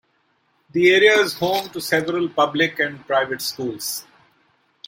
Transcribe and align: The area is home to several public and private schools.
The 0.71 0.89
area 0.95 1.19
is 1.19 1.35
home 1.37 1.69
to 1.69 1.79
several 1.79 2.27
public 2.27 2.79
and 2.79 3.05
private 3.05 3.39
schools. 3.39 4.03